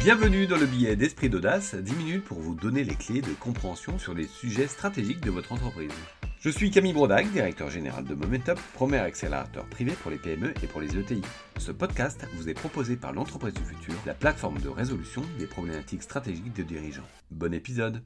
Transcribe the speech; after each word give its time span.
Bienvenue 0.00 0.46
dans 0.46 0.56
le 0.56 0.64
billet 0.64 0.96
d'Esprit 0.96 1.28
d'Audace, 1.28 1.74
10 1.74 1.94
minutes 1.94 2.24
pour 2.24 2.40
vous 2.40 2.54
donner 2.54 2.84
les 2.84 2.94
clés 2.94 3.20
de 3.20 3.34
compréhension 3.34 3.98
sur 3.98 4.14
les 4.14 4.26
sujets 4.26 4.66
stratégiques 4.66 5.20
de 5.20 5.30
votre 5.30 5.52
entreprise. 5.52 5.92
Je 6.40 6.48
suis 6.48 6.70
Camille 6.70 6.94
Brodac, 6.94 7.30
directeur 7.30 7.68
général 7.68 8.06
de 8.06 8.14
Momentup, 8.14 8.58
premier 8.72 8.96
accélérateur 8.96 9.66
privé 9.66 9.92
pour 9.92 10.10
les 10.10 10.16
PME 10.16 10.54
et 10.62 10.66
pour 10.68 10.80
les 10.80 10.96
ETI. 10.96 11.20
Ce 11.58 11.70
podcast 11.70 12.26
vous 12.32 12.48
est 12.48 12.54
proposé 12.54 12.96
par 12.96 13.12
l'entreprise 13.12 13.52
du 13.52 13.62
futur, 13.62 13.92
la 14.06 14.14
plateforme 14.14 14.58
de 14.60 14.70
résolution 14.70 15.20
des 15.38 15.46
problématiques 15.46 16.02
stratégiques 16.02 16.56
de 16.56 16.62
dirigeants. 16.62 17.06
Bon 17.30 17.52
épisode 17.52 18.02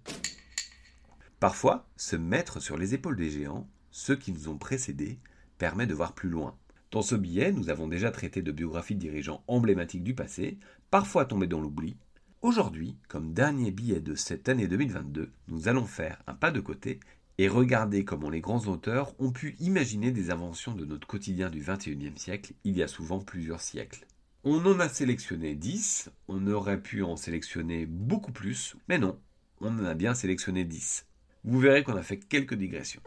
Parfois, 1.38 1.86
se 1.96 2.16
mettre 2.16 2.60
sur 2.60 2.76
les 2.76 2.94
épaules 2.94 3.16
des 3.16 3.30
géants, 3.30 3.68
ceux 3.92 4.16
qui 4.16 4.32
nous 4.32 4.48
ont 4.48 4.58
précédés, 4.58 5.20
permet 5.58 5.86
de 5.86 5.94
voir 5.94 6.12
plus 6.12 6.28
loin. 6.28 6.56
Dans 6.94 7.02
ce 7.02 7.16
billet, 7.16 7.50
nous 7.50 7.70
avons 7.70 7.88
déjà 7.88 8.12
traité 8.12 8.40
de 8.40 8.52
biographies 8.52 8.94
de 8.94 9.00
dirigeants 9.00 9.42
emblématiques 9.48 10.04
du 10.04 10.14
passé, 10.14 10.58
parfois 10.92 11.24
tombés 11.24 11.48
dans 11.48 11.60
l'oubli. 11.60 11.96
Aujourd'hui, 12.40 12.94
comme 13.08 13.32
dernier 13.32 13.72
billet 13.72 13.98
de 13.98 14.14
cette 14.14 14.48
année 14.48 14.68
2022, 14.68 15.32
nous 15.48 15.66
allons 15.66 15.86
faire 15.86 16.22
un 16.28 16.34
pas 16.34 16.52
de 16.52 16.60
côté 16.60 17.00
et 17.38 17.48
regarder 17.48 18.04
comment 18.04 18.30
les 18.30 18.40
grands 18.40 18.68
auteurs 18.68 19.12
ont 19.18 19.32
pu 19.32 19.56
imaginer 19.58 20.12
des 20.12 20.30
inventions 20.30 20.76
de 20.76 20.84
notre 20.84 21.08
quotidien 21.08 21.50
du 21.50 21.64
XXIe 21.66 22.12
siècle 22.14 22.52
il 22.62 22.76
y 22.76 22.82
a 22.84 22.86
souvent 22.86 23.18
plusieurs 23.18 23.60
siècles. 23.60 24.06
On 24.44 24.64
en 24.64 24.78
a 24.78 24.88
sélectionné 24.88 25.56
10, 25.56 26.12
on 26.28 26.46
aurait 26.46 26.80
pu 26.80 27.02
en 27.02 27.16
sélectionner 27.16 27.86
beaucoup 27.86 28.30
plus, 28.30 28.76
mais 28.88 28.98
non, 28.98 29.18
on 29.60 29.80
en 29.80 29.84
a 29.84 29.94
bien 29.94 30.14
sélectionné 30.14 30.62
10. 30.62 31.06
Vous 31.42 31.58
verrez 31.58 31.82
qu'on 31.82 31.96
a 31.96 32.04
fait 32.04 32.18
quelques 32.18 32.54
digressions. 32.54 33.02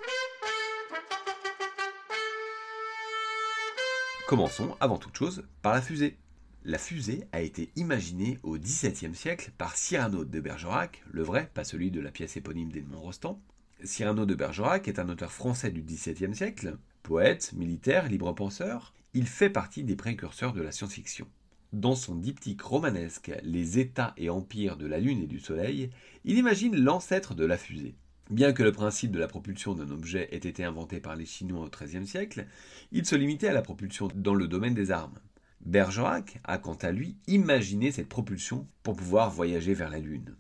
Commençons 4.27 4.76
avant 4.81 4.98
toute 4.98 5.16
chose 5.16 5.45
par 5.62 5.73
la 5.73 5.81
fusée. 5.81 6.17
La 6.66 6.77
fusée 6.77 7.23
a 7.31 7.40
été 7.40 7.72
imaginée 7.77 8.40
au 8.43 8.57
XVIIe 8.57 9.15
siècle 9.15 9.54
par 9.57 9.77
Cyrano 9.77 10.26
de 10.26 10.40
Bergerac, 10.41 11.02
le 11.10 11.24
vrai, 11.24 11.49
pas 11.54 11.63
celui 11.63 11.91
de 11.91 12.02
la 12.02 12.12
pièce 12.12 12.35
éponyme 12.35 12.70
d'Edmond 12.70 12.99
Rostand. 12.99 13.40
Cyrano 13.85 14.26
de 14.26 14.35
Bergerac 14.35 14.90
est 14.90 14.99
un 14.99 15.07
auteur 15.07 15.32
français 15.32 15.71
du 15.71 15.82
XVIIe 15.82 16.35
siècle, 16.35 16.77
poète, 17.04 17.54
militaire, 17.54 18.10
libre-penseur. 18.10 18.93
Il 19.13 19.27
fait 19.27 19.49
partie 19.49 19.85
des 19.85 19.96
précurseurs 19.96 20.52
de 20.52 20.62
la 20.62 20.74
science-fiction. 20.74 21.30
Dans 21.71 21.96
son 21.96 22.15
diptyque 22.15 22.63
romanesque 22.63 23.32
Les 23.43 23.80
États 23.80 24.13
et 24.18 24.30
empires 24.30 24.76
de 24.76 24.87
la 24.87 24.99
Lune 24.99 25.21
et 25.21 25.27
du 25.27 25.40
Soleil, 25.40 25.90
il 26.26 26.37
imagine 26.37 26.76
l'ancêtre 26.76 27.34
de 27.34 27.46
la 27.46 27.57
fusée. 27.57 27.96
Bien 28.30 28.52
que 28.52 28.64
le 28.64 28.74
principe 28.74 29.12
de 29.12 29.20
la 29.20 29.28
propulsion 29.28 29.74
d'un 29.74 29.90
objet 29.90 30.28
ait 30.32 30.38
été 30.38 30.66
inventé 30.66 31.00
par 31.00 31.16
les 31.16 31.26
Chinois 31.26 31.66
au 31.66 31.70
XIIIe 31.70 32.06
siècle, 32.06 32.46
il 32.92 33.06
se 33.06 33.16
limitait 33.16 33.48
à 33.48 33.54
la 33.54 33.62
propulsion 33.62 34.10
dans 34.14 34.34
le 34.34 34.50
domaine 34.50 34.74
des 34.74 34.92
armes. 34.92 35.18
Bergerac 35.62 36.40
a 36.44 36.58
quant 36.58 36.76
à 36.76 36.92
lui 36.92 37.16
imaginé 37.28 37.92
cette 37.92 38.10
propulsion 38.10 38.68
pour 38.84 38.98
pouvoir 38.98 39.32
voyager 39.32 39.74
vers 39.74 39.90
la 39.90 40.00
Lune. 40.00 40.36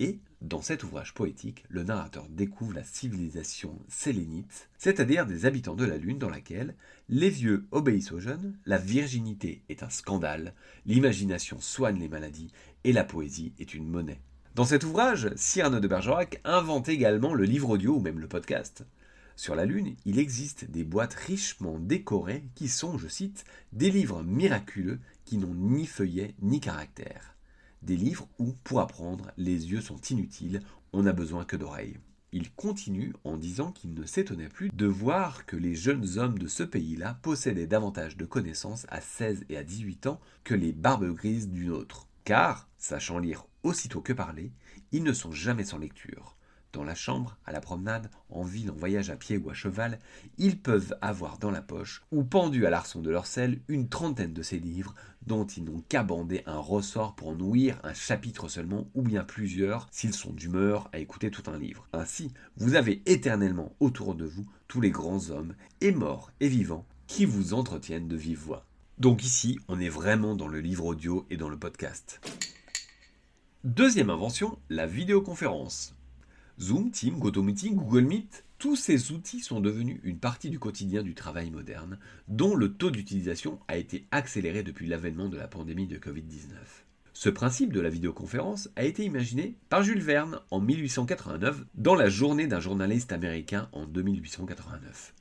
Et, 0.00 0.20
dans 0.42 0.60
cet 0.60 0.84
ouvrage 0.84 1.14
poétique, 1.14 1.64
le 1.70 1.82
narrateur 1.82 2.28
découvre 2.28 2.74
la 2.74 2.84
civilisation 2.84 3.78
sélénite, 3.88 4.68
c'est-à-dire 4.76 5.26
des 5.26 5.46
habitants 5.46 5.74
de 5.74 5.84
la 5.84 5.96
Lune 5.96 6.18
dans 6.18 6.30
laquelle 6.30 6.74
les 7.08 7.30
vieux 7.30 7.66
obéissent 7.70 8.12
aux 8.12 8.20
jeunes, 8.20 8.58
la 8.66 8.78
virginité 8.78 9.62
est 9.70 9.82
un 9.82 9.90
scandale, 9.90 10.54
l'imagination 10.84 11.58
soigne 11.58 11.98
les 11.98 12.08
maladies 12.08 12.52
et 12.84 12.92
la 12.92 13.04
poésie 13.04 13.54
est 13.58 13.74
une 13.74 13.88
monnaie. 13.88 14.20
Dans 14.56 14.64
cet 14.64 14.82
ouvrage, 14.82 15.30
Cyrano 15.36 15.78
de 15.78 15.86
Bergerac 15.86 16.40
invente 16.42 16.88
également 16.88 17.34
le 17.34 17.44
livre 17.44 17.70
audio 17.70 17.96
ou 17.96 18.00
même 18.00 18.18
le 18.18 18.26
podcast. 18.26 18.84
Sur 19.36 19.54
la 19.54 19.64
Lune, 19.64 19.94
il 20.04 20.18
existe 20.18 20.68
des 20.68 20.82
boîtes 20.82 21.14
richement 21.14 21.78
décorées 21.78 22.44
qui 22.56 22.66
sont, 22.66 22.98
je 22.98 23.06
cite, 23.06 23.44
des 23.72 23.92
livres 23.92 24.24
miraculeux 24.24 24.98
qui 25.24 25.38
n'ont 25.38 25.54
ni 25.54 25.86
feuillet 25.86 26.34
ni 26.42 26.58
caractère. 26.58 27.36
Des 27.82 27.96
livres 27.96 28.28
où, 28.40 28.52
pour 28.64 28.80
apprendre, 28.80 29.30
les 29.36 29.70
yeux 29.70 29.80
sont 29.80 30.00
inutiles, 30.10 30.62
on 30.92 31.04
n'a 31.04 31.12
besoin 31.12 31.44
que 31.44 31.56
d'oreilles. 31.56 31.98
Il 32.32 32.50
continue 32.52 33.14
en 33.22 33.36
disant 33.36 33.70
qu'il 33.70 33.94
ne 33.94 34.04
s'étonnait 34.04 34.48
plus 34.48 34.70
de 34.70 34.86
voir 34.86 35.46
que 35.46 35.56
les 35.56 35.76
jeunes 35.76 36.18
hommes 36.18 36.38
de 36.40 36.48
ce 36.48 36.64
pays-là 36.64 37.18
possédaient 37.22 37.68
davantage 37.68 38.16
de 38.16 38.24
connaissances 38.24 38.84
à 38.88 39.00
16 39.00 39.44
et 39.48 39.56
à 39.56 39.62
18 39.62 40.08
ans 40.08 40.20
que 40.42 40.54
les 40.54 40.72
barbes 40.72 41.14
grises 41.14 41.48
d'une 41.48 41.70
autre. 41.70 42.08
Car, 42.24 42.68
sachant 42.78 43.18
lire 43.18 43.46
aussitôt 43.62 44.00
que 44.00 44.12
parler, 44.12 44.52
ils 44.92 45.02
ne 45.02 45.12
sont 45.12 45.32
jamais 45.32 45.64
sans 45.64 45.78
lecture. 45.78 46.36
Dans 46.72 46.84
la 46.84 46.94
chambre, 46.94 47.36
à 47.46 47.52
la 47.52 47.60
promenade, 47.60 48.10
en 48.28 48.44
ville, 48.44 48.70
en 48.70 48.76
voyage 48.76 49.10
à 49.10 49.16
pied 49.16 49.36
ou 49.38 49.50
à 49.50 49.54
cheval, 49.54 49.98
ils 50.38 50.56
peuvent 50.56 50.96
avoir 51.00 51.38
dans 51.38 51.50
la 51.50 51.62
poche, 51.62 52.02
ou 52.12 52.22
pendu 52.22 52.64
à 52.64 52.70
l'arçon 52.70 53.00
de 53.00 53.10
leur 53.10 53.26
selle, 53.26 53.60
une 53.66 53.88
trentaine 53.88 54.32
de 54.32 54.42
ces 54.42 54.60
livres, 54.60 54.94
dont 55.26 55.44
ils 55.44 55.64
n'ont 55.64 55.82
qu'à 55.88 56.04
bander 56.04 56.42
un 56.46 56.58
ressort 56.58 57.16
pour 57.16 57.28
en 57.28 57.40
ouïr 57.40 57.80
un 57.82 57.92
chapitre 57.92 58.48
seulement, 58.48 58.88
ou 58.94 59.02
bien 59.02 59.24
plusieurs, 59.24 59.88
s'ils 59.90 60.14
sont 60.14 60.32
d'humeur 60.32 60.88
à 60.92 61.00
écouter 61.00 61.32
tout 61.32 61.50
un 61.50 61.58
livre. 61.58 61.88
Ainsi, 61.92 62.32
vous 62.56 62.76
avez 62.76 63.02
éternellement 63.06 63.74
autour 63.80 64.14
de 64.14 64.24
vous 64.24 64.46
tous 64.68 64.80
les 64.80 64.90
grands 64.90 65.30
hommes, 65.30 65.54
et 65.80 65.90
morts 65.90 66.30
et 66.38 66.48
vivants, 66.48 66.86
qui 67.08 67.24
vous 67.24 67.52
entretiennent 67.52 68.06
de 68.06 68.16
vive 68.16 68.38
voix. 68.38 68.64
Donc 68.98 69.24
ici, 69.24 69.58
on 69.66 69.80
est 69.80 69.88
vraiment 69.88 70.36
dans 70.36 70.46
le 70.46 70.60
livre 70.60 70.84
audio 70.84 71.26
et 71.30 71.36
dans 71.36 71.48
le 71.48 71.58
podcast. 71.58 72.20
Deuxième 73.64 74.08
invention, 74.08 74.58
la 74.70 74.86
vidéoconférence. 74.86 75.94
Zoom, 76.58 76.90
Team, 76.90 77.18
GoToMeeting, 77.18 77.76
Google 77.76 78.06
Meet, 78.06 78.46
tous 78.58 78.74
ces 78.74 79.12
outils 79.12 79.40
sont 79.40 79.60
devenus 79.60 80.00
une 80.02 80.18
partie 80.18 80.48
du 80.48 80.58
quotidien 80.58 81.02
du 81.02 81.14
travail 81.14 81.50
moderne, 81.50 81.98
dont 82.26 82.56
le 82.56 82.72
taux 82.72 82.90
d'utilisation 82.90 83.60
a 83.68 83.76
été 83.76 84.06
accéléré 84.12 84.62
depuis 84.62 84.86
l'avènement 84.86 85.28
de 85.28 85.36
la 85.36 85.46
pandémie 85.46 85.86
de 85.86 85.98
Covid-19. 85.98 86.54
Ce 87.12 87.28
principe 87.28 87.74
de 87.74 87.80
la 87.80 87.90
vidéoconférence 87.90 88.70
a 88.76 88.84
été 88.84 89.04
imaginé 89.04 89.56
par 89.68 89.82
Jules 89.82 90.00
Verne 90.00 90.40
en 90.50 90.60
1889 90.60 91.62
dans 91.74 91.94
la 91.94 92.08
journée 92.08 92.46
d'un 92.46 92.60
journaliste 92.60 93.12
américain 93.12 93.68
en 93.72 93.84
2889. 93.84 95.12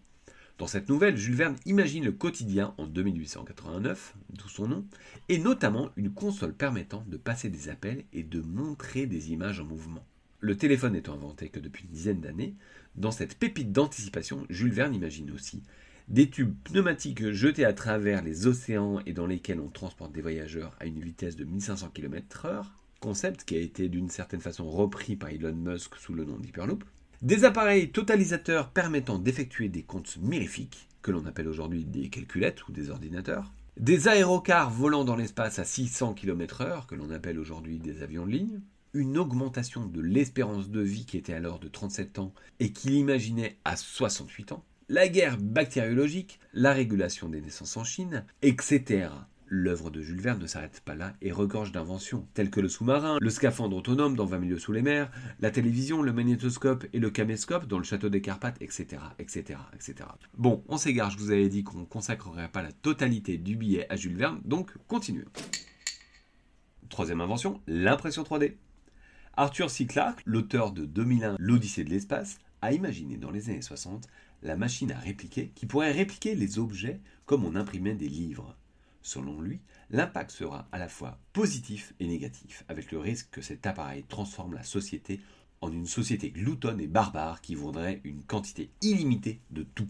Dans 0.59 0.67
cette 0.67 0.89
nouvelle, 0.89 1.15
Jules 1.15 1.35
Verne 1.35 1.55
imagine 1.65 2.03
le 2.03 2.11
quotidien 2.11 2.73
en 2.77 2.85
2889, 2.85 4.15
d'où 4.33 4.49
son 4.49 4.67
nom, 4.67 4.85
et 5.29 5.37
notamment 5.37 5.89
une 5.95 6.11
console 6.11 6.53
permettant 6.53 7.05
de 7.07 7.15
passer 7.15 7.49
des 7.49 7.69
appels 7.69 8.03
et 8.11 8.23
de 8.23 8.41
montrer 8.41 9.05
des 9.05 9.31
images 9.31 9.61
en 9.61 9.63
mouvement. 9.63 10.05
Le 10.41 10.57
téléphone 10.57 10.97
étant 10.97 11.13
inventé 11.13 11.47
que 11.47 11.61
depuis 11.61 11.85
une 11.85 11.91
dizaine 11.91 12.19
d'années, 12.19 12.55
dans 12.95 13.11
cette 13.11 13.37
pépite 13.37 13.71
d'anticipation, 13.71 14.45
Jules 14.49 14.73
Verne 14.73 14.93
imagine 14.93 15.31
aussi 15.31 15.63
des 16.09 16.29
tubes 16.29 16.55
pneumatiques 16.65 17.31
jetés 17.31 17.63
à 17.63 17.71
travers 17.71 18.21
les 18.21 18.45
océans 18.45 18.99
et 19.05 19.13
dans 19.13 19.27
lesquels 19.27 19.61
on 19.61 19.69
transporte 19.69 20.11
des 20.11 20.21
voyageurs 20.21 20.75
à 20.81 20.87
une 20.87 20.99
vitesse 20.99 21.37
de 21.37 21.45
1500 21.45 21.91
km/h, 21.93 22.65
concept 22.99 23.45
qui 23.45 23.55
a 23.55 23.61
été 23.61 23.87
d'une 23.87 24.09
certaine 24.09 24.41
façon 24.41 24.69
repris 24.69 25.15
par 25.15 25.29
Elon 25.29 25.55
Musk 25.55 25.95
sous 25.95 26.13
le 26.13 26.25
nom 26.25 26.37
d'Hyperloop, 26.37 26.83
des 27.21 27.43
appareils 27.43 27.91
totalisateurs 27.91 28.69
permettant 28.69 29.19
d'effectuer 29.19 29.67
des 29.67 29.83
comptes 29.83 30.17
mirifiques, 30.21 30.87
que 31.01 31.11
l'on 31.11 31.25
appelle 31.25 31.49
aujourd'hui 31.49 31.83
des 31.83 32.09
calculettes 32.09 32.67
ou 32.67 32.71
des 32.71 32.89
ordinateurs. 32.89 33.51
Des 33.77 34.07
aérocars 34.07 34.69
volant 34.69 35.03
dans 35.03 35.15
l'espace 35.15 35.59
à 35.59 35.65
600 35.65 36.13
km/h, 36.13 36.85
que 36.85 36.95
l'on 36.95 37.11
appelle 37.11 37.39
aujourd'hui 37.39 37.79
des 37.79 38.03
avions 38.03 38.25
de 38.25 38.31
ligne. 38.31 38.61
Une 38.93 39.17
augmentation 39.17 39.85
de 39.85 40.01
l'espérance 40.01 40.69
de 40.69 40.81
vie 40.81 41.05
qui 41.05 41.17
était 41.17 41.33
alors 41.33 41.59
de 41.59 41.67
37 41.67 42.19
ans 42.19 42.33
et 42.59 42.71
qu'il 42.71 42.93
imaginait 42.93 43.57
à 43.65 43.75
68 43.75 44.53
ans. 44.53 44.63
La 44.87 45.07
guerre 45.07 45.37
bactériologique, 45.37 46.39
la 46.53 46.73
régulation 46.73 47.29
des 47.29 47.41
naissances 47.41 47.77
en 47.77 47.83
Chine, 47.83 48.25
etc. 48.41 49.09
L'œuvre 49.51 49.89
de 49.89 49.99
Jules 49.99 50.21
Verne 50.21 50.39
ne 50.39 50.45
s'arrête 50.45 50.79
pas 50.85 50.93
là 50.93 51.15
et 51.23 51.31
regorge 51.31 51.71
d'inventions, 51.71 52.27
telles 52.35 52.51
que 52.51 52.59
le 52.59 52.69
sous-marin, 52.69 53.17
le 53.19 53.29
scaphandre 53.31 53.75
autonome 53.75 54.15
dans 54.15 54.27
20 54.27 54.37
milieux 54.37 54.59
sous 54.59 54.71
les 54.71 54.83
mers, 54.83 55.09
la 55.39 55.49
télévision, 55.49 56.03
le 56.03 56.13
magnétoscope 56.13 56.85
et 56.93 56.99
le 56.99 57.09
caméscope 57.09 57.65
dans 57.65 57.79
le 57.79 57.83
château 57.83 58.09
des 58.09 58.21
Carpates, 58.21 58.61
etc., 58.61 59.01
etc., 59.17 59.59
etc. 59.73 60.07
Bon, 60.37 60.63
on 60.67 60.77
s'égare, 60.77 61.09
je 61.09 61.17
vous 61.17 61.31
avais 61.31 61.49
dit 61.49 61.63
qu'on 61.63 61.79
ne 61.79 61.85
consacrerait 61.85 62.49
pas 62.49 62.61
la 62.61 62.71
totalité 62.71 63.39
du 63.39 63.55
billet 63.55 63.87
à 63.91 63.95
Jules 63.95 64.17
Verne, 64.17 64.39
donc 64.45 64.71
continuons. 64.87 65.25
Troisième 66.89 67.21
invention, 67.21 67.59
l'impression 67.65 68.21
3D. 68.21 68.53
Arthur 69.35 69.71
C. 69.71 69.87
Clarke, 69.87 70.21
l'auteur 70.25 70.73
de 70.73 70.85
2001 70.85 71.37
L'Odyssée 71.39 71.83
de 71.83 71.89
l'espace, 71.89 72.37
a 72.61 72.71
imaginé 72.71 73.17
dans 73.17 73.31
les 73.31 73.49
années 73.49 73.63
60 73.63 74.07
la 74.43 74.55
machine 74.55 74.91
à 74.91 74.99
répliquer 74.99 75.51
qui 75.55 75.65
pourrait 75.65 75.91
répliquer 75.91 76.35
les 76.35 76.59
objets 76.59 76.99
comme 77.25 77.45
on 77.45 77.55
imprimait 77.55 77.95
des 77.95 78.09
livres. 78.09 78.55
Selon 79.09 79.41
lui, 79.41 79.59
l'impact 79.89 80.29
sera 80.29 80.67
à 80.71 80.77
la 80.77 80.87
fois 80.87 81.17
positif 81.33 81.95
et 81.99 82.05
négatif, 82.05 82.63
avec 82.67 82.91
le 82.91 82.99
risque 82.99 83.29
que 83.31 83.41
cet 83.41 83.65
appareil 83.65 84.03
transforme 84.03 84.53
la 84.53 84.61
société 84.61 85.19
en 85.61 85.71
une 85.71 85.87
société 85.87 86.29
gloutonne 86.29 86.79
et 86.79 86.85
barbare 86.85 87.41
qui 87.41 87.55
voudrait 87.55 88.01
une 88.03 88.23
quantité 88.23 88.69
illimitée 88.83 89.41
de 89.49 89.63
tout. 89.63 89.87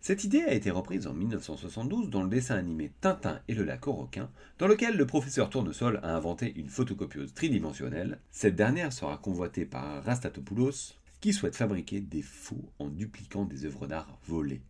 Cette 0.00 0.24
idée 0.24 0.40
a 0.40 0.54
été 0.54 0.70
reprise 0.70 1.06
en 1.06 1.12
1972 1.12 2.08
dans 2.08 2.22
le 2.22 2.30
dessin 2.30 2.56
animé 2.56 2.92
Tintin 3.02 3.42
et 3.46 3.52
le 3.52 3.64
lac 3.64 3.86
aux 3.88 3.92
requins, 3.92 4.30
dans 4.58 4.68
lequel 4.68 4.96
le 4.96 5.06
professeur 5.06 5.50
Tournesol 5.50 6.00
a 6.02 6.16
inventé 6.16 6.54
une 6.56 6.70
photocopieuse 6.70 7.34
tridimensionnelle. 7.34 8.20
Cette 8.30 8.56
dernière 8.56 8.94
sera 8.94 9.18
convoitée 9.18 9.66
par 9.66 10.02
Rastatopoulos, 10.02 10.94
qui 11.20 11.34
souhaite 11.34 11.56
fabriquer 11.56 12.00
des 12.00 12.22
faux 12.22 12.72
en 12.78 12.88
dupliquant 12.88 13.44
des 13.44 13.66
œuvres 13.66 13.86
d'art 13.86 14.18
volées. 14.26 14.62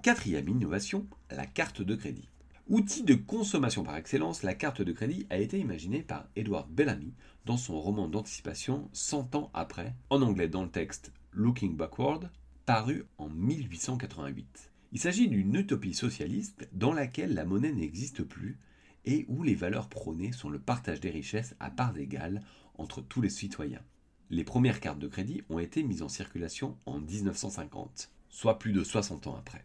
Quatrième 0.00 0.48
innovation, 0.48 1.08
la 1.32 1.46
carte 1.46 1.82
de 1.82 1.96
crédit. 1.96 2.28
Outil 2.68 3.04
de 3.04 3.14
consommation 3.14 3.84
par 3.84 3.96
excellence, 3.96 4.42
la 4.42 4.52
carte 4.52 4.82
de 4.82 4.90
crédit 4.90 5.24
a 5.30 5.38
été 5.38 5.56
imaginée 5.56 6.02
par 6.02 6.26
Edward 6.34 6.68
Bellamy 6.68 7.14
dans 7.44 7.56
son 7.56 7.80
roman 7.80 8.08
d'anticipation 8.08 8.90
100 8.92 9.36
ans 9.36 9.50
après, 9.54 9.94
en 10.10 10.20
anglais 10.20 10.48
dans 10.48 10.64
le 10.64 10.68
texte 10.68 11.12
Looking 11.30 11.76
Backward, 11.76 12.28
paru 12.64 13.06
en 13.18 13.28
1888. 13.28 14.72
Il 14.90 14.98
s'agit 14.98 15.28
d'une 15.28 15.54
utopie 15.54 15.94
socialiste 15.94 16.68
dans 16.72 16.92
laquelle 16.92 17.34
la 17.34 17.44
monnaie 17.44 17.72
n'existe 17.72 18.24
plus 18.24 18.58
et 19.04 19.26
où 19.28 19.44
les 19.44 19.54
valeurs 19.54 19.88
prônées 19.88 20.32
sont 20.32 20.50
le 20.50 20.58
partage 20.58 20.98
des 20.98 21.10
richesses 21.10 21.54
à 21.60 21.70
parts 21.70 21.96
égales 21.96 22.42
entre 22.78 23.00
tous 23.00 23.20
les 23.20 23.30
citoyens. 23.30 23.84
Les 24.28 24.42
premières 24.42 24.80
cartes 24.80 24.98
de 24.98 25.06
crédit 25.06 25.42
ont 25.50 25.60
été 25.60 25.84
mises 25.84 26.02
en 26.02 26.08
circulation 26.08 26.76
en 26.84 26.98
1950, 26.98 28.10
soit 28.28 28.58
plus 28.58 28.72
de 28.72 28.82
60 28.82 29.28
ans 29.28 29.36
après. 29.36 29.62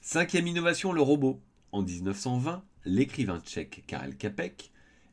Cinquième 0.00 0.48
innovation, 0.48 0.92
le 0.92 1.00
robot. 1.00 1.40
En 1.72 1.80
1920, 1.80 2.62
l'écrivain 2.84 3.40
tchèque 3.40 3.84
Karel 3.86 4.14
Kapek 4.14 4.72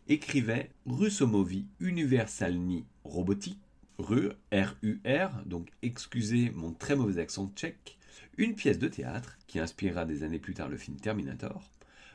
écrivait 0.09 0.71
Rusomovi 0.85 1.65
Universalni 1.79 2.85
Robotik, 3.05 3.57
RUR, 3.97 4.35
R-U-R, 4.51 5.45
donc 5.45 5.71
excusez 5.81 6.49
mon 6.49 6.73
très 6.73 6.97
mauvais 6.97 7.21
accent 7.21 7.49
tchèque, 7.55 7.97
une 8.37 8.55
pièce 8.55 8.77
de 8.77 8.89
théâtre 8.89 9.37
qui 9.47 9.59
inspirera 9.59 10.03
des 10.03 10.23
années 10.23 10.37
plus 10.37 10.53
tard 10.53 10.67
le 10.67 10.75
film 10.75 10.97
Terminator, 10.97 11.63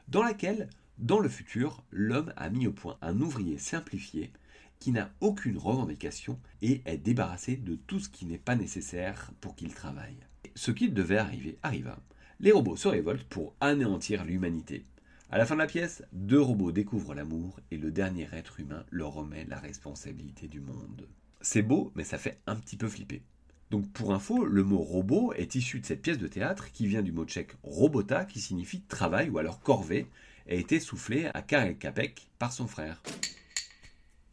dans 0.09 0.23
laquelle, 0.23 0.69
dans 0.99 1.21
le 1.21 1.31
futur, 1.31 1.83
l'homme 1.91 2.35
a 2.37 2.51
mis 2.51 2.67
au 2.67 2.73
point 2.73 2.99
un 3.01 3.19
ouvrier 3.23 3.57
simplifié 3.57 4.31
qui 4.79 4.93
n'a 4.93 5.11
aucune 5.23 5.57
revendication 5.57 6.39
et 6.61 6.83
est 6.85 6.99
débarrassé 6.99 7.57
de 7.57 7.77
tout 7.77 7.99
ce 7.99 8.11
qui 8.11 8.27
n'est 8.27 8.37
pas 8.37 8.57
nécessaire 8.57 9.31
pour 9.41 9.57
qu'il 9.57 9.73
travaille. 9.73 10.19
Ce 10.55 10.71
qui 10.71 10.91
devait 10.91 11.17
arriver 11.17 11.59
arriva. 11.63 11.99
Les 12.41 12.53
robots 12.53 12.77
se 12.77 12.89
révoltent 12.89 13.25
pour 13.25 13.55
anéantir 13.61 14.25
l'humanité. 14.25 14.85
À 15.31 15.39
la 15.39 15.47
fin 15.47 15.55
de 15.55 15.61
la 15.61 15.67
pièce, 15.67 16.03
deux 16.13 16.41
robots 16.41 16.73
découvrent 16.73 17.15
l'amour 17.15 17.59
et 17.71 17.77
le 17.77 17.91
dernier 17.91 18.29
être 18.33 18.61
humain 18.61 18.85
leur 18.91 19.13
remet 19.13 19.45
la 19.49 19.59
responsabilité 19.59 20.49
du 20.49 20.61
monde. 20.61 21.09
C'est 21.41 21.63
beau, 21.63 21.93
mais 21.95 22.05
ça 22.05 22.19
fait 22.19 22.39
un 22.47 22.57
petit 22.57 22.77
peu 22.77 22.89
flipper. 22.89 23.23
Donc 23.71 23.91
pour 23.93 24.15
info, 24.15 24.45
le 24.45 24.63
mot 24.63 24.79
robot 24.79 25.33
est 25.35 25.55
issu 25.55 25.81
de 25.81 25.87
cette 25.87 26.03
pièce 26.03 26.19
de 26.19 26.29
théâtre 26.29 26.71
qui 26.73 26.87
vient 26.87 27.03
du 27.03 27.13
mot 27.13 27.25
tchèque 27.25 27.57
robota 27.63 28.25
qui 28.25 28.41
signifie 28.41 28.83
travail 28.83 29.31
ou 29.31 29.39
alors 29.39 29.61
corvée 29.61 30.07
et 30.47 30.57
a 30.57 30.61
été 30.61 30.81
soufflé 30.81 31.31
à 31.35 31.43
Karel 31.43 31.77
Kapek 31.77 32.29
par 32.39 32.53
son 32.53 32.67
frère. 32.67 33.03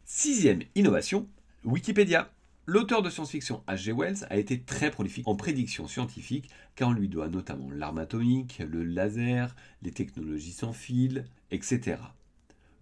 Sixième 0.04 0.62
innovation, 0.74 1.26
Wikipédia. 1.64 2.30
L'auteur 2.64 3.02
de 3.02 3.10
science-fiction 3.10 3.64
H.G. 3.66 3.90
Wells 3.90 4.24
a 4.30 4.36
été 4.36 4.60
très 4.60 4.92
prolifique 4.92 5.26
en 5.26 5.34
prédictions 5.34 5.88
scientifiques 5.88 6.48
car 6.76 6.90
on 6.90 6.92
lui 6.92 7.08
doit 7.08 7.28
notamment 7.28 7.68
l'arme 7.72 7.98
atomique, 7.98 8.60
le 8.60 8.84
laser, 8.84 9.56
les 9.82 9.90
technologies 9.90 10.52
sans 10.52 10.72
fil, 10.72 11.24
etc. 11.50 11.96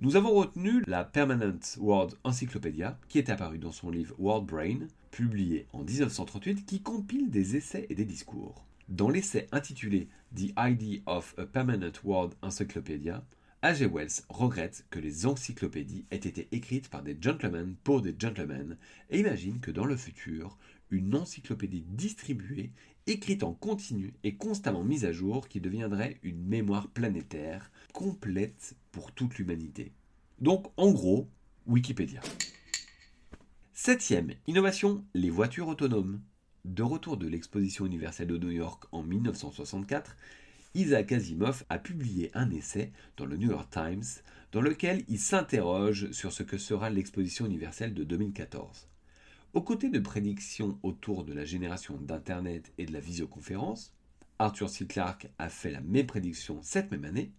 Nous 0.01 0.17
avons 0.17 0.35
retenu 0.35 0.83
la 0.87 1.03
Permanent 1.03 1.59
World 1.79 2.13
Encyclopedia 2.25 2.99
qui 3.09 3.17
est 3.17 3.31
apparue 3.31 3.59
dans 3.59 3.73
son 3.73 3.89
livre 3.89 4.15
World 4.19 4.45
Brain, 4.45 4.81
publié 5.13 5.67
en 5.73 5.83
1938, 5.83 6.67
qui 6.67 6.83
compile 6.83 7.31
des 7.31 7.57
essais 7.57 7.87
et 7.89 7.95
des 7.95 8.05
discours. 8.05 8.67
Dans 8.91 9.09
l'essai 9.09 9.49
intitulé 9.51 10.09
The 10.37 10.53
Idea 10.59 11.01
of 11.07 11.35
a 11.39 11.47
Permanent 11.47 11.93
World 12.05 12.35
Encyclopedia, 12.43 13.25
A.G. 13.63 13.85
Wells 13.85 14.23
regrette 14.31 14.87
que 14.89 14.99
les 14.99 15.27
encyclopédies 15.27 16.07
aient 16.11 16.17
été 16.17 16.49
écrites 16.51 16.89
par 16.89 17.03
des 17.03 17.15
gentlemen 17.21 17.75
pour 17.85 18.01
des 18.01 18.15
gentlemen 18.19 18.79
et 19.11 19.21
imagine 19.21 19.61
que 19.61 19.71
dans 19.71 19.85
le 19.85 19.99
futur, 19.99 20.57
une 20.91 21.15
encyclopédie 21.15 21.85
distribuée, 21.87 22.71
écrite 23.07 23.43
en 23.43 23.53
continu 23.53 24.15
et 24.25 24.37
constamment 24.37 24.83
mise 24.83 25.05
à 25.05 25.13
jour 25.13 25.47
qui 25.47 25.61
deviendrait 25.61 26.19
une 26.23 26.43
mémoire 26.43 26.89
planétaire 26.89 27.71
complète 27.93 28.77
pour 28.93 29.13
toute 29.13 29.37
l'humanité. 29.37 29.93
Donc 30.39 30.69
en 30.79 30.91
gros, 30.91 31.29
Wikipédia. 31.67 32.23
Septième 33.75 34.33
innovation, 34.47 35.05
les 35.13 35.29
voitures 35.29 35.69
autonomes. 35.69 36.23
De 36.65 36.83
retour 36.83 37.19
de 37.19 37.29
l'exposition 37.29 37.85
universelle 37.85 38.29
de 38.29 38.39
New 38.39 38.51
York 38.53 38.85
en 38.93 39.03
1964, 39.03 40.17
Isaac 40.75 41.11
Asimov 41.11 41.65
a 41.69 41.79
publié 41.79 42.31
un 42.33 42.49
essai 42.51 42.93
dans 43.17 43.27
le 43.27 43.37
New 43.37 43.51
York 43.51 43.69
Times 43.71 44.05
dans 44.53 44.61
lequel 44.61 45.05
il 45.09 45.19
s'interroge 45.19 46.13
sur 46.13 46.33
ce 46.33 46.45
que 46.45 46.59
sera 46.59 46.91
l'exposition 46.91 47.45
universelle 47.47 47.93
de 47.93 48.05
2014. 48.05 48.87
Aux 49.53 49.63
côtés 49.63 49.91
de 49.91 49.99
prédictions 49.99 50.79
autour 50.85 51.25
de 51.25 51.33
la 51.33 51.45
génération 51.45 51.97
d'Internet 51.97 52.73
et 52.79 52.87
de 52.87 52.93
la 52.93 53.01
visioconférence, 53.01 53.97
Arthur 54.39 54.71
C. 54.71 54.87
Clarke 54.87 55.29
a 55.39 55.49
fait 55.49 55.73
la 55.73 55.81
même 55.81 56.07
prédiction 56.07 56.61
cette 56.63 56.93
même 56.93 57.05
année. 57.05 57.33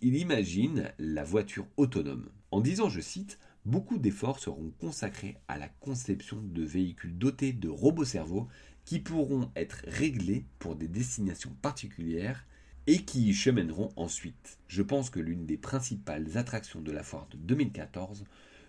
Il 0.00 0.16
imagine 0.16 0.92
la 0.98 1.22
voiture 1.22 1.68
autonome. 1.76 2.30
En 2.50 2.60
disant, 2.60 2.88
je 2.88 3.00
cite, 3.00 3.38
Beaucoup 3.64 3.98
d'efforts 3.98 4.40
seront 4.40 4.72
consacrés 4.80 5.36
à 5.46 5.56
la 5.56 5.68
conception 5.68 6.42
de 6.42 6.64
véhicules 6.64 7.16
dotés 7.16 7.52
de 7.52 7.68
robots 7.68 8.04
cerveaux 8.04 8.48
qui 8.84 8.98
pourront 8.98 9.52
être 9.54 9.84
réglés 9.86 10.46
pour 10.58 10.74
des 10.74 10.88
destinations 10.88 11.54
particulières 11.62 12.44
et 12.86 12.98
qui 12.98 13.28
y 13.28 13.34
chemèneront 13.34 13.92
ensuite. 13.96 14.58
Je 14.68 14.82
pense 14.82 15.10
que 15.10 15.20
l'une 15.20 15.46
des 15.46 15.56
principales 15.56 16.36
attractions 16.36 16.80
de 16.80 16.92
la 16.92 17.02
foire 17.02 17.28
de 17.30 17.36
2014 17.36 18.24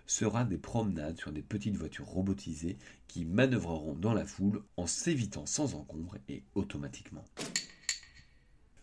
sera 0.06 0.44
des 0.44 0.58
promenades 0.58 1.18
sur 1.18 1.32
des 1.32 1.42
petites 1.42 1.78
voitures 1.78 2.06
robotisées 2.06 2.78
qui 3.08 3.26
manœuvreront 3.26 3.96
dans 3.96 4.14
la 4.14 4.26
foule 4.26 4.62
en 4.78 4.86
s'évitant 4.86 5.46
sans 5.46 5.76
encombre 5.76 6.18
et 6.30 6.44
automatiquement. 6.56 7.26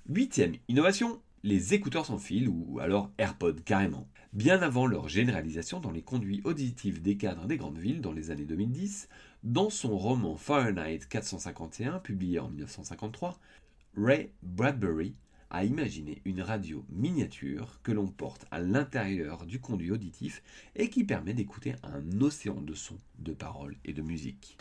Huitième 0.08 0.56
innovation, 0.68 1.20
les 1.42 1.74
écouteurs 1.74 2.06
sans 2.06 2.18
fil 2.18 2.48
ou 2.48 2.80
alors 2.80 3.10
AirPods 3.18 3.62
carrément. 3.64 4.08
Bien 4.32 4.62
avant 4.62 4.86
leur 4.86 5.08
généralisation 5.08 5.80
dans 5.80 5.90
les 5.90 6.02
conduits 6.02 6.40
auditifs 6.44 7.02
des 7.02 7.16
cadres 7.16 7.46
des 7.46 7.56
grandes 7.56 7.78
villes 7.78 8.00
dans 8.00 8.12
les 8.12 8.30
années 8.30 8.44
2010, 8.44 9.08
dans 9.42 9.70
son 9.70 9.96
roman 9.96 10.36
Fahrenheit 10.36 11.00
451 11.08 11.98
publié 11.98 12.38
en 12.38 12.48
1953, 12.48 13.38
Ray 13.96 14.30
Bradbury 14.42 15.14
a 15.50 15.64
imaginé 15.64 16.22
une 16.24 16.42
radio 16.42 16.84
miniature 16.90 17.80
que 17.82 17.90
l'on 17.90 18.06
porte 18.06 18.46
à 18.52 18.60
l'intérieur 18.60 19.46
du 19.46 19.60
conduit 19.60 19.90
auditif 19.90 20.42
et 20.76 20.88
qui 20.88 21.02
permet 21.02 21.34
d'écouter 21.34 21.74
un 21.82 22.20
océan 22.20 22.60
de 22.60 22.74
sons, 22.74 22.98
de 23.18 23.32
paroles 23.32 23.76
et 23.84 23.92
de 23.92 24.00
musique. 24.00 24.58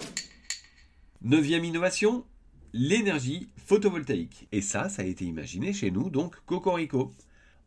Neuvième 1.21 1.63
innovation, 1.63 2.25
l'énergie 2.73 3.49
photovoltaïque. 3.57 4.47
Et 4.51 4.61
ça, 4.61 4.89
ça 4.89 5.03
a 5.03 5.05
été 5.05 5.25
imaginé 5.25 5.73
chez 5.73 5.91
nous, 5.91 6.09
donc 6.09 6.35
Cocorico. 6.45 7.13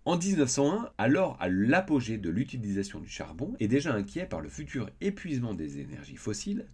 En 0.05 0.19
1901, 0.19 0.91
alors 0.99 1.37
à 1.39 1.49
l'apogée 1.49 2.19
de 2.19 2.29
l'utilisation 2.29 2.99
du 2.99 3.09
charbon 3.09 3.55
et 3.61 3.69
déjà 3.69 3.95
inquiet 3.95 4.27
par 4.27 4.41
le 4.41 4.49
futur 4.49 4.91
épuisement 5.01 5.55
des 5.55 5.79
énergies 5.79 6.17
fossiles, 6.17 6.67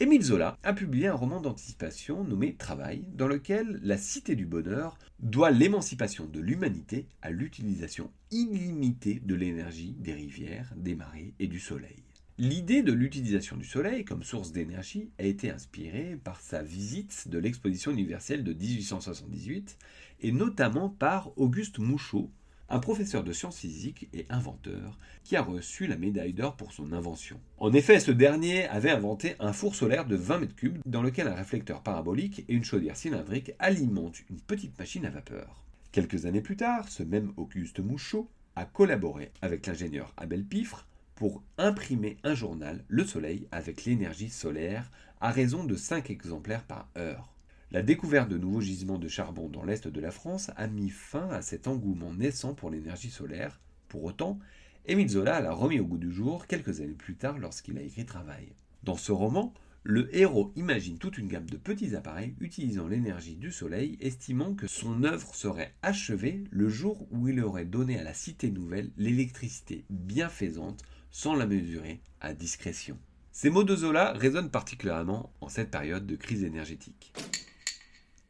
Émile 0.00 0.22
Zola 0.22 0.56
a 0.62 0.72
publié 0.74 1.08
un 1.08 1.14
roman 1.14 1.40
d'anticipation 1.40 2.22
nommé 2.22 2.54
Travail, 2.54 3.04
dans 3.14 3.26
lequel 3.26 3.80
la 3.82 3.98
Cité 3.98 4.36
du 4.36 4.46
Bonheur 4.46 4.96
doit 5.18 5.50
l'émancipation 5.50 6.26
de 6.26 6.38
l'humanité 6.38 7.08
à 7.20 7.32
l'utilisation 7.32 8.12
illimitée 8.30 9.20
de 9.24 9.34
l'énergie 9.34 9.96
des 9.98 10.12
rivières, 10.12 10.72
des 10.76 10.94
marées 10.94 11.34
et 11.40 11.48
du 11.48 11.58
soleil. 11.58 12.04
L'idée 12.38 12.84
de 12.84 12.92
l'utilisation 12.92 13.56
du 13.56 13.64
soleil 13.64 14.04
comme 14.04 14.22
source 14.22 14.52
d'énergie 14.52 15.10
a 15.18 15.24
été 15.24 15.50
inspirée 15.50 16.16
par 16.22 16.40
sa 16.40 16.62
visite 16.62 17.26
de 17.26 17.38
l'exposition 17.40 17.90
universelle 17.90 18.44
de 18.44 18.52
1878 18.52 19.76
et 20.20 20.30
notamment 20.30 20.90
par 20.90 21.32
Auguste 21.36 21.80
Mouchot, 21.80 22.30
un 22.68 22.78
professeur 22.78 23.24
de 23.24 23.32
sciences 23.32 23.58
physiques 23.58 24.08
et 24.12 24.26
inventeur 24.28 24.98
qui 25.24 25.36
a 25.36 25.42
reçu 25.42 25.86
la 25.86 25.96
médaille 25.96 26.32
d'or 26.32 26.56
pour 26.56 26.72
son 26.72 26.92
invention. 26.92 27.40
En 27.58 27.72
effet, 27.72 28.00
ce 28.00 28.10
dernier 28.10 28.66
avait 28.68 28.90
inventé 28.90 29.36
un 29.40 29.52
four 29.52 29.74
solaire 29.74 30.06
de 30.06 30.16
20 30.16 30.38
mètres 30.38 30.56
cubes 30.56 30.78
dans 30.86 31.02
lequel 31.02 31.28
un 31.28 31.34
réflecteur 31.34 31.82
parabolique 31.82 32.44
et 32.48 32.54
une 32.54 32.64
chaudière 32.64 32.96
cylindrique 32.96 33.52
alimentent 33.58 34.20
une 34.30 34.40
petite 34.40 34.78
machine 34.78 35.06
à 35.06 35.10
vapeur. 35.10 35.64
Quelques 35.92 36.26
années 36.26 36.42
plus 36.42 36.56
tard, 36.56 36.88
ce 36.88 37.02
même 37.02 37.32
Auguste 37.36 37.80
Mouchot 37.80 38.28
a 38.56 38.64
collaboré 38.64 39.32
avec 39.40 39.66
l'ingénieur 39.66 40.12
Abel 40.16 40.44
Pifre 40.44 40.86
pour 41.14 41.42
imprimer 41.56 42.16
un 42.22 42.34
journal, 42.34 42.84
Le 42.88 43.04
Soleil, 43.04 43.48
avec 43.50 43.84
l'énergie 43.84 44.30
solaire, 44.30 44.90
à 45.20 45.30
raison 45.30 45.64
de 45.64 45.74
5 45.74 46.10
exemplaires 46.10 46.64
par 46.64 46.88
heure. 46.96 47.32
La 47.70 47.82
découverte 47.82 48.30
de 48.30 48.38
nouveaux 48.38 48.62
gisements 48.62 48.96
de 48.96 49.08
charbon 49.08 49.50
dans 49.50 49.62
l'est 49.62 49.88
de 49.88 50.00
la 50.00 50.10
France 50.10 50.50
a 50.56 50.66
mis 50.68 50.88
fin 50.88 51.28
à 51.28 51.42
cet 51.42 51.68
engouement 51.68 52.14
naissant 52.14 52.54
pour 52.54 52.70
l'énergie 52.70 53.10
solaire. 53.10 53.60
Pour 53.88 54.04
autant, 54.04 54.38
Émile 54.86 55.10
Zola 55.10 55.40
l'a 55.40 55.52
remis 55.52 55.78
au 55.78 55.84
goût 55.84 55.98
du 55.98 56.10
jour 56.10 56.46
quelques 56.46 56.80
années 56.80 56.94
plus 56.94 57.16
tard 57.16 57.38
lorsqu'il 57.38 57.76
a 57.76 57.82
écrit 57.82 58.06
Travail. 58.06 58.54
Dans 58.84 58.96
ce 58.96 59.12
roman, 59.12 59.52
le 59.82 60.08
héros 60.16 60.50
imagine 60.56 60.96
toute 60.96 61.18
une 61.18 61.28
gamme 61.28 61.50
de 61.50 61.58
petits 61.58 61.94
appareils 61.94 62.34
utilisant 62.40 62.88
l'énergie 62.88 63.36
du 63.36 63.52
soleil, 63.52 63.98
estimant 64.00 64.54
que 64.54 64.66
son 64.66 65.04
œuvre 65.04 65.34
serait 65.34 65.74
achevée 65.82 66.44
le 66.50 66.70
jour 66.70 67.06
où 67.10 67.28
il 67.28 67.38
aurait 67.42 67.66
donné 67.66 67.98
à 67.98 68.02
la 68.02 68.14
cité 68.14 68.50
nouvelle 68.50 68.90
l'électricité 68.96 69.84
bienfaisante 69.90 70.82
sans 71.10 71.34
la 71.34 71.46
mesurer 71.46 72.00
à 72.22 72.32
discrétion. 72.32 72.96
Ces 73.30 73.50
mots 73.50 73.64
de 73.64 73.76
Zola 73.76 74.14
résonnent 74.14 74.50
particulièrement 74.50 75.34
en 75.42 75.50
cette 75.50 75.70
période 75.70 76.06
de 76.06 76.16
crise 76.16 76.44
énergétique. 76.44 77.12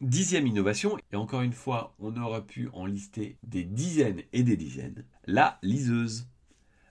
Dixième 0.01 0.47
innovation, 0.47 0.97
et 1.11 1.17
encore 1.17 1.43
une 1.43 1.53
fois, 1.53 1.97
on 1.99 2.17
aurait 2.17 2.47
pu 2.47 2.69
en 2.73 2.87
lister 2.87 3.37
des 3.43 3.65
dizaines 3.65 4.23
et 4.33 4.45
des 4.45 4.57
dizaines, 4.57 5.05
la 5.27 5.59
liseuse. 5.61 6.29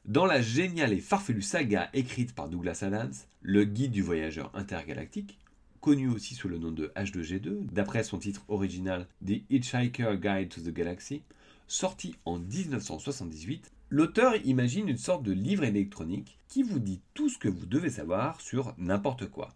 Dans 0.04 0.26
la 0.26 0.42
géniale 0.42 0.92
et 0.92 1.00
farfelue 1.00 1.42
saga 1.42 1.90
écrite 1.94 2.36
par 2.36 2.50
Douglas 2.50 2.80
Adams, 2.82 3.14
le 3.42 3.64
guide 3.64 3.94
du 3.94 4.02
voyageur 4.02 4.52
intergalactique, 4.56 5.40
connu 5.80 6.10
aussi 6.10 6.36
sous 6.36 6.50
le 6.50 6.58
nom 6.58 6.72
de 6.72 6.92
H2G2, 6.98 7.68
d'après 7.72 8.04
son 8.04 8.18
titre 8.18 8.44
original 8.50 9.08
The 9.26 9.42
Hitchhiker 9.50 10.18
Guide 10.18 10.50
to 10.50 10.60
the 10.60 10.74
Galaxy, 10.74 11.24
sorti 11.66 12.18
en 12.26 12.40
1978, 12.40 13.72
l'auteur 13.90 14.36
imagine 14.46 14.90
une 14.90 14.98
sorte 14.98 15.24
de 15.24 15.32
livre 15.32 15.64
électronique 15.64 16.40
qui 16.50 16.62
vous 16.62 16.80
dit 16.80 17.00
tout 17.14 17.30
ce 17.30 17.38
que 17.38 17.48
vous 17.48 17.68
devez 17.68 17.90
savoir 17.90 18.42
sur 18.42 18.74
n'importe 18.78 19.30
quoi. 19.30 19.56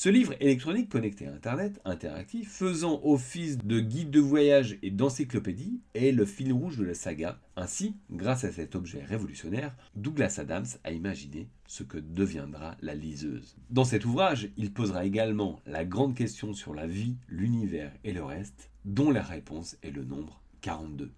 Ce 0.00 0.08
livre 0.08 0.34
électronique 0.38 0.90
connecté 0.90 1.26
à 1.26 1.32
Internet, 1.32 1.80
interactif, 1.84 2.52
faisant 2.52 3.00
office 3.02 3.58
de 3.58 3.80
guide 3.80 4.12
de 4.12 4.20
voyage 4.20 4.78
et 4.84 4.92
d'encyclopédie, 4.92 5.80
est 5.94 6.12
le 6.12 6.24
fil 6.24 6.52
rouge 6.52 6.76
de 6.76 6.84
la 6.84 6.94
saga. 6.94 7.40
Ainsi, 7.56 7.96
grâce 8.08 8.44
à 8.44 8.52
cet 8.52 8.76
objet 8.76 9.02
révolutionnaire, 9.02 9.74
Douglas 9.96 10.36
Adams 10.38 10.68
a 10.84 10.92
imaginé 10.92 11.48
ce 11.66 11.82
que 11.82 11.98
deviendra 11.98 12.76
la 12.80 12.94
liseuse. 12.94 13.56
Dans 13.70 13.82
cet 13.82 14.04
ouvrage, 14.04 14.50
il 14.56 14.72
posera 14.72 15.04
également 15.04 15.58
la 15.66 15.84
grande 15.84 16.14
question 16.14 16.54
sur 16.54 16.74
la 16.74 16.86
vie, 16.86 17.16
l'univers 17.26 17.90
et 18.04 18.12
le 18.12 18.22
reste, 18.22 18.70
dont 18.84 19.10
la 19.10 19.24
réponse 19.24 19.78
est 19.82 19.90
le 19.90 20.04
nombre 20.04 20.40
42. 20.60 21.10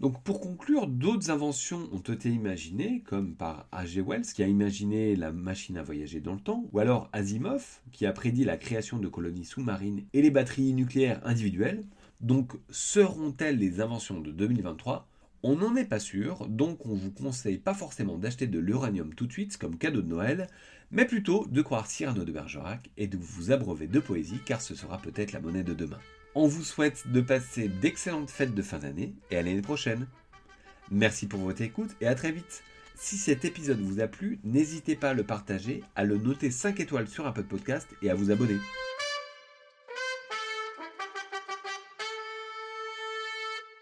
Donc 0.00 0.22
pour 0.22 0.40
conclure, 0.40 0.86
d'autres 0.86 1.30
inventions 1.30 1.86
ont 1.92 1.98
été 1.98 2.30
imaginées, 2.30 3.02
comme 3.04 3.34
par 3.34 3.68
H.G. 3.70 4.00
Wells 4.00 4.24
qui 4.24 4.42
a 4.42 4.46
imaginé 4.46 5.14
la 5.14 5.30
machine 5.30 5.76
à 5.76 5.82
voyager 5.82 6.20
dans 6.20 6.32
le 6.32 6.40
temps, 6.40 6.64
ou 6.72 6.78
alors 6.78 7.10
Asimov 7.12 7.80
qui 7.92 8.06
a 8.06 8.12
prédit 8.12 8.44
la 8.44 8.56
création 8.56 8.98
de 8.98 9.08
colonies 9.08 9.44
sous-marines 9.44 10.04
et 10.14 10.22
les 10.22 10.30
batteries 10.30 10.72
nucléaires 10.72 11.20
individuelles. 11.24 11.84
Donc 12.22 12.52
seront-elles 12.70 13.58
les 13.58 13.82
inventions 13.82 14.20
de 14.20 14.30
2023 14.32 15.06
on 15.42 15.56
n'en 15.56 15.74
est 15.74 15.86
pas 15.86 16.00
sûr, 16.00 16.46
donc 16.48 16.84
on 16.84 16.94
vous 16.94 17.10
conseille 17.10 17.56
pas 17.56 17.72
forcément 17.72 18.18
d'acheter 18.18 18.46
de 18.46 18.58
l'uranium 18.58 19.14
tout 19.14 19.26
de 19.26 19.32
suite 19.32 19.56
comme 19.56 19.78
cadeau 19.78 20.02
de 20.02 20.06
Noël, 20.06 20.48
mais 20.90 21.06
plutôt 21.06 21.46
de 21.46 21.62
croire 21.62 21.86
Cyrano 21.86 22.24
de 22.24 22.32
Bergerac 22.32 22.90
et 22.98 23.06
de 23.06 23.16
vous 23.16 23.50
abreuver 23.50 23.86
de 23.86 24.00
poésie 24.00 24.40
car 24.44 24.60
ce 24.60 24.74
sera 24.74 24.98
peut-être 24.98 25.32
la 25.32 25.40
monnaie 25.40 25.64
de 25.64 25.72
demain. 25.72 25.96
On 26.34 26.46
vous 26.46 26.62
souhaite 26.62 27.08
de 27.08 27.20
passer 27.20 27.68
d'excellentes 27.68 28.30
fêtes 28.30 28.54
de 28.54 28.62
fin 28.62 28.78
d'année 28.78 29.14
et 29.30 29.36
à 29.36 29.42
l'année 29.42 29.62
prochaine. 29.62 30.06
Merci 30.90 31.26
pour 31.26 31.40
votre 31.40 31.62
écoute 31.62 31.90
et 32.00 32.06
à 32.06 32.14
très 32.14 32.30
vite. 32.30 32.62
Si 32.94 33.16
cet 33.16 33.44
épisode 33.44 33.80
vous 33.80 34.00
a 34.00 34.06
plu, 34.06 34.38
n'hésitez 34.44 34.94
pas 34.94 35.10
à 35.10 35.14
le 35.14 35.24
partager, 35.24 35.82
à 35.96 36.04
le 36.04 36.18
noter 36.18 36.50
5 36.50 36.78
étoiles 36.78 37.08
sur 37.08 37.26
un 37.26 37.32
peu 37.32 37.42
de 37.42 37.48
podcast 37.48 37.88
et 38.02 38.10
à 38.10 38.14
vous 38.14 38.30
abonner. 38.30 38.58